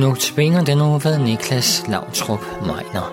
[0.00, 3.06] Nu tvinger den nu ved Niklas Lautrup Meiner.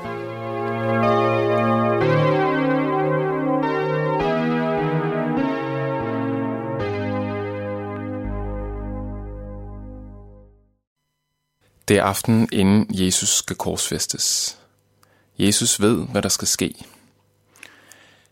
[11.87, 14.57] Det er aften, inden Jesus skal korsfæstes.
[15.39, 16.73] Jesus ved, hvad der skal ske.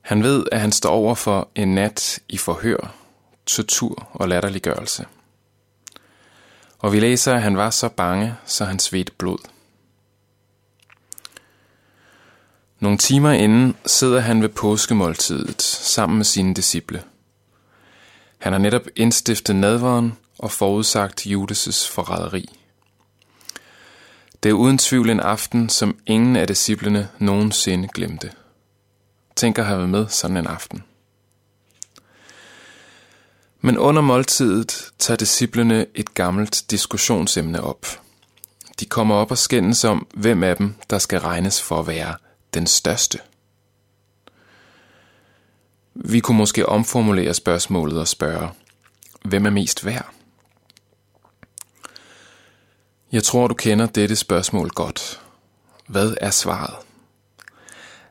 [0.01, 2.95] Han ved, at han står over for en nat i forhør,
[3.45, 5.05] tortur og latterliggørelse.
[6.79, 9.37] Og vi læser, at han var så bange, så han svedte blod.
[12.79, 17.03] Nogle timer inden sidder han ved påskemåltidet sammen med sine disciple.
[18.37, 22.59] Han har netop indstiftet nadveren og forudsagt Judas' forræderi.
[24.43, 28.31] Det er uden tvivl en aften, som ingen af disciplene nogensinde glemte.
[29.35, 30.83] Tænk at have med sådan en aften.
[33.65, 37.85] Men under måltidet tager disciplene et gammelt diskussionsemne op.
[38.79, 42.15] De kommer op og skændes om, hvem af dem, der skal regnes for at være
[42.53, 43.19] den største.
[45.95, 48.49] Vi kunne måske omformulere spørgsmålet og spørge,
[49.23, 50.09] hvem er mest værd?
[53.11, 55.21] Jeg tror, du kender dette spørgsmål godt.
[55.87, 56.75] Hvad er svaret?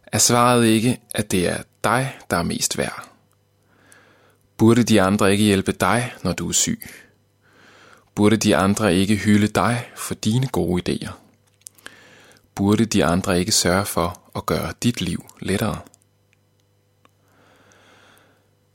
[0.07, 3.14] Er svaret ikke, at det er dig, der er mest værd?
[4.57, 6.81] Burde de andre ikke hjælpe dig, når du er syg?
[8.15, 11.13] Burde de andre ikke hylde dig for dine gode idéer?
[12.55, 15.81] Burde de andre ikke sørge for at gøre dit liv lettere?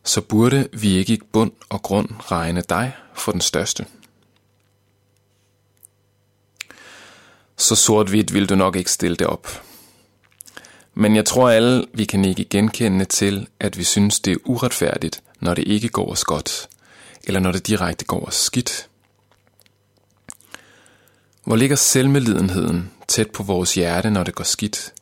[0.04, 3.86] Så burde vi ikke i bund og grund regne dig for den største?
[7.58, 9.48] Så sort-hvidt vil du nok ikke stille det op.
[10.94, 15.24] Men jeg tror alle, vi kan ikke genkende til, at vi synes, det er uretfærdigt,
[15.40, 16.70] når det ikke går os godt,
[17.23, 18.89] eller når det direkte går os skidt.
[21.44, 24.94] Hvor ligger selvmedlidenheden tæt på vores hjerte, når det går skidt?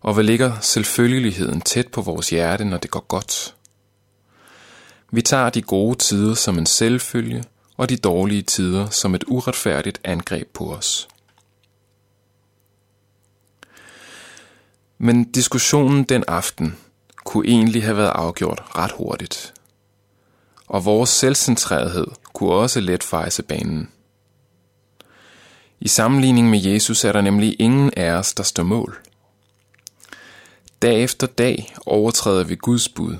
[0.00, 3.54] Og hvor ligger selvfølgeligheden tæt på vores hjerte, når det går godt?
[5.10, 7.44] Vi tager de gode tider som en selvfølge,
[7.76, 11.08] og de dårlige tider som et uretfærdigt angreb på os.
[14.98, 16.76] Men diskussionen den aften
[17.36, 19.54] kunne egentlig have været afgjort ret hurtigt.
[20.66, 23.88] Og vores selvcentrerethed kunne også let fejse banen.
[25.80, 28.98] I sammenligning med Jesus er der nemlig ingen af os, der står mål.
[30.82, 33.16] Dag efter dag overtræder vi Guds bud,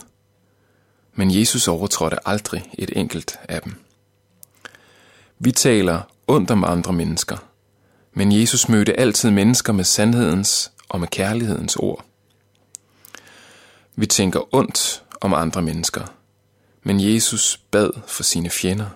[1.15, 3.75] men Jesus overtrådte aldrig et enkelt af dem.
[5.39, 7.37] Vi taler ondt om andre mennesker,
[8.13, 12.06] men Jesus mødte altid mennesker med sandhedens og med kærlighedens ord.
[13.99, 16.05] Vi tænker ondt om andre mennesker,
[16.83, 18.91] men Jesus bad for sine fjender.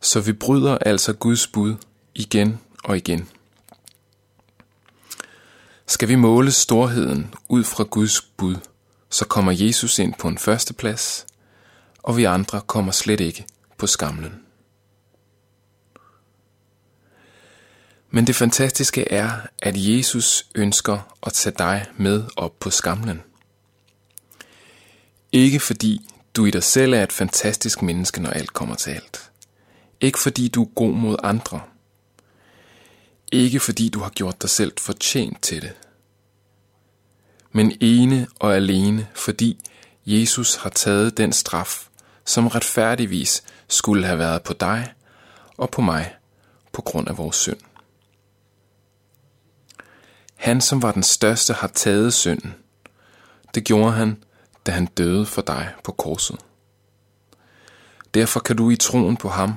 [0.00, 1.74] Så vi bryder altså Guds bud
[2.14, 3.28] igen og igen.
[5.86, 8.56] Skal vi måle storheden ud fra Guds bud,
[9.10, 11.26] så kommer Jesus ind på en førsteplads,
[12.02, 13.46] og vi andre kommer slet ikke
[13.78, 14.47] på skamlen.
[18.10, 23.22] Men det fantastiske er, at Jesus ønsker at tage dig med op på skamlen.
[25.32, 29.30] Ikke fordi du i dig selv er et fantastisk menneske, når alt kommer til alt.
[30.00, 31.60] Ikke fordi du er god mod andre.
[33.32, 35.72] Ikke fordi du har gjort dig selv fortjent til det.
[37.52, 39.58] Men ene og alene fordi
[40.06, 41.88] Jesus har taget den straf,
[42.24, 44.92] som retfærdigvis skulle have været på dig
[45.56, 46.14] og på mig
[46.72, 47.67] på grund af vores synd.
[50.38, 52.54] Han, som var den største, har taget synden.
[53.54, 54.24] Det gjorde han,
[54.66, 56.36] da han døde for dig på korset.
[58.14, 59.54] Derfor kan du i troen på ham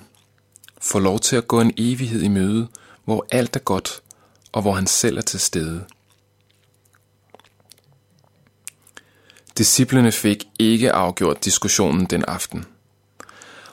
[0.82, 2.68] få lov til at gå en evighed i møde,
[3.06, 4.02] hvor alt er godt,
[4.52, 5.86] og hvor han selv er til stede.
[9.58, 12.66] Disciplerne fik ikke afgjort diskussionen den aften.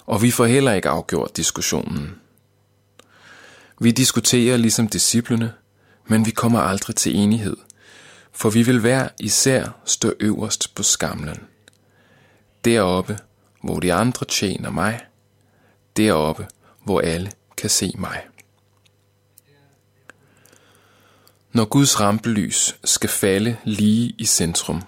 [0.06, 2.20] Og vi får heller ikke afgjort diskussionen.
[3.80, 5.52] Vi diskuterer ligesom disciplene,
[6.08, 7.56] men vi kommer aldrig til enighed,
[8.32, 11.40] for vi vil hver især stå øverst på skamlen.
[12.64, 13.18] Deroppe,
[13.62, 15.00] hvor de andre tjener mig,
[15.96, 16.46] deroppe,
[16.84, 18.26] hvor alle kan se mig.
[21.52, 24.82] Når Guds rampelys skal falde lige i centrum,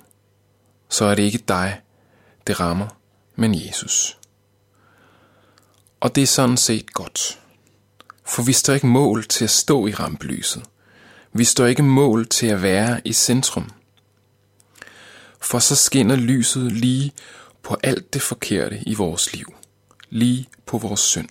[0.88, 1.81] så er det ikke dig,
[2.46, 2.88] det rammer,
[3.37, 4.19] men Jesus.
[6.00, 7.40] Og det er sådan set godt.
[8.25, 10.62] For vi står ikke mål til at stå i rampelyset.
[11.32, 13.71] Vi står ikke mål til at være i centrum.
[15.41, 17.12] For så skinner lyset lige
[17.62, 19.55] på alt det forkerte i vores liv.
[20.11, 21.29] Lige på vores synd.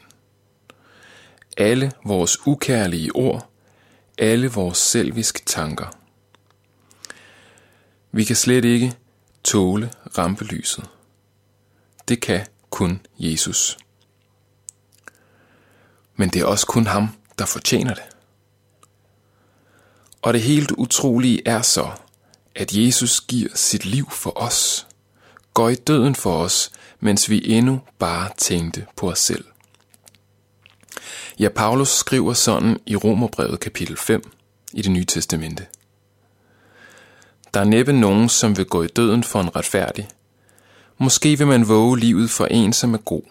[1.57, 3.49] alle vores ukærlige ord,
[4.17, 5.87] alle vores selviske tanker.
[8.11, 8.93] Vi kan slet ikke
[9.43, 10.85] tåle rampelyset.
[12.07, 13.77] Det kan kun Jesus.
[16.15, 17.09] Men det er også kun ham,
[17.39, 18.03] der fortjener det.
[20.21, 21.89] Og det helt utrolige er så,
[22.55, 24.87] at Jesus giver sit liv for os,
[25.53, 29.45] går i døden for os, mens vi endnu bare tænkte på os selv.
[31.39, 34.31] Ja, Paulus skriver sådan i Romerbrevet kapitel 5
[34.73, 35.65] i det nye testamente.
[37.53, 40.07] Der er næppe nogen, som vil gå i døden for en retfærdig.
[40.97, 43.21] Måske vil man våge livet for en, som er god.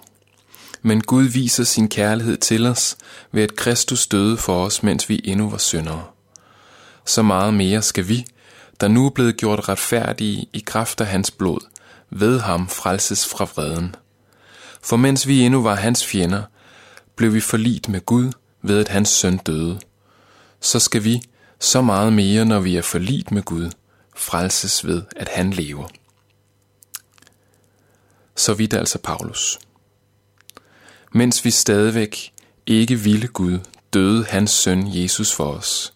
[0.83, 2.97] Men Gud viser sin kærlighed til os
[3.33, 6.05] ved at Kristus døde for os, mens vi endnu var syndere.
[7.09, 8.27] Så meget mere skal vi,
[8.81, 11.61] der nu er blevet gjort retfærdige i kraft af hans blod,
[12.11, 13.97] ved ham frelses fra vreden.
[14.83, 16.43] For mens vi endnu var hans fjender,
[17.17, 18.33] blev vi forlit med Gud
[18.63, 19.81] ved at hans søn døde.
[20.61, 21.23] Så skal vi,
[21.59, 23.71] så meget mere når vi er forlit med Gud,
[24.17, 25.89] frelses ved at han lever.
[28.37, 29.59] Så vidt altså Paulus.
[31.15, 32.33] Mens vi stadigvæk
[32.67, 33.59] ikke ville Gud,
[33.93, 35.93] døde hans søn Jesus for os.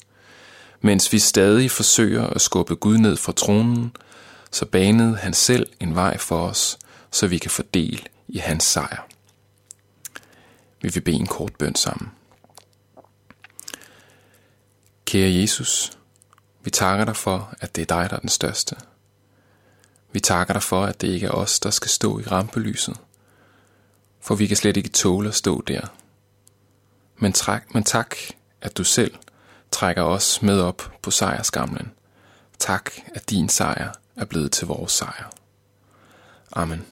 [0.84, 3.96] Mens vi stadig forsøger at skubbe Gud ned fra tronen,
[4.50, 6.78] så banede han selv en vej for os,
[7.10, 9.06] så vi kan få del i hans sejr.
[10.80, 12.10] Vi vil bede en kort bøn sammen.
[15.04, 15.98] Kære Jesus,
[16.64, 18.76] vi takker dig for, at det er dig, der er den største.
[20.12, 22.96] Vi takker dig for, at det ikke er os, der skal stå i rampelyset,
[24.20, 25.86] for vi kan slet ikke tåle at stå der.
[27.16, 28.16] Men, træk, men tak,
[28.60, 29.14] at du selv
[29.72, 31.92] trækker os med op på sejrskamlen.
[32.58, 35.30] Tak, at din sejr er blevet til vores sejr.
[36.52, 36.91] Amen.